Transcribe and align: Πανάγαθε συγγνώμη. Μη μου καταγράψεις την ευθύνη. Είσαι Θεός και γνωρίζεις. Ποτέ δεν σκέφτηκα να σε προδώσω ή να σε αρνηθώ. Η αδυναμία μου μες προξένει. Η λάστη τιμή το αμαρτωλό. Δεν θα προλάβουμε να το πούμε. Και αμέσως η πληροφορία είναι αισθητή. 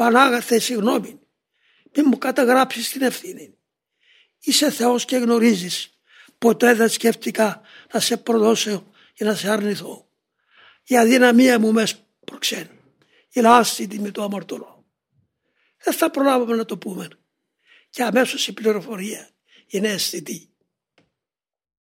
Πανάγαθε 0.00 0.58
συγγνώμη. 0.58 1.20
Μη 1.96 2.02
μου 2.02 2.18
καταγράψεις 2.18 2.90
την 2.90 3.02
ευθύνη. 3.02 3.54
Είσαι 4.40 4.70
Θεός 4.70 5.04
και 5.04 5.16
γνωρίζεις. 5.16 5.98
Ποτέ 6.38 6.74
δεν 6.74 6.88
σκέφτηκα 6.88 7.60
να 7.92 8.00
σε 8.00 8.16
προδώσω 8.16 8.92
ή 9.14 9.24
να 9.24 9.34
σε 9.34 9.50
αρνηθώ. 9.50 10.08
Η 10.84 10.96
αδυναμία 10.96 11.58
μου 11.58 11.72
μες 11.72 12.04
προξένει. 12.24 12.80
Η 13.32 13.40
λάστη 13.40 13.86
τιμή 13.86 14.10
το 14.10 14.22
αμαρτωλό. 14.22 14.86
Δεν 15.84 15.94
θα 15.94 16.10
προλάβουμε 16.10 16.56
να 16.56 16.64
το 16.64 16.78
πούμε. 16.78 17.08
Και 17.90 18.02
αμέσως 18.02 18.48
η 18.48 18.52
πληροφορία 18.52 19.30
είναι 19.66 19.88
αισθητή. 19.88 20.49